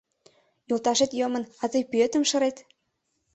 [0.69, 2.57] Йолташет йомын, а тый пӱетым шырет...